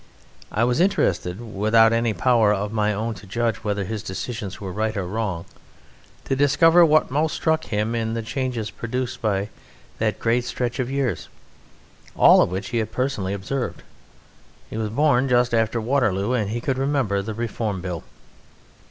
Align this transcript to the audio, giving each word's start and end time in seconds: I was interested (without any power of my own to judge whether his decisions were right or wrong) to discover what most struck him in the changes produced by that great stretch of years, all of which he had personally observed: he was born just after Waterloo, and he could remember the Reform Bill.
I 0.51 0.63
was 0.63 0.79
interested 0.79 1.39
(without 1.39 1.93
any 1.93 2.11
power 2.11 2.51
of 2.51 2.71
my 2.73 2.91
own 2.91 3.13
to 3.13 3.27
judge 3.27 3.57
whether 3.57 3.83
his 3.83 4.01
decisions 4.01 4.59
were 4.59 4.71
right 4.71 4.97
or 4.97 5.05
wrong) 5.05 5.45
to 6.25 6.35
discover 6.35 6.83
what 6.83 7.11
most 7.11 7.33
struck 7.35 7.65
him 7.65 7.93
in 7.93 8.15
the 8.15 8.23
changes 8.23 8.71
produced 8.71 9.21
by 9.21 9.49
that 9.99 10.17
great 10.17 10.43
stretch 10.45 10.79
of 10.79 10.89
years, 10.89 11.29
all 12.15 12.41
of 12.41 12.49
which 12.49 12.69
he 12.69 12.79
had 12.79 12.91
personally 12.91 13.35
observed: 13.35 13.83
he 14.71 14.75
was 14.77 14.89
born 14.89 15.29
just 15.29 15.53
after 15.53 15.79
Waterloo, 15.79 16.33
and 16.33 16.49
he 16.49 16.61
could 16.61 16.79
remember 16.79 17.21
the 17.21 17.35
Reform 17.35 17.79
Bill. 17.79 18.03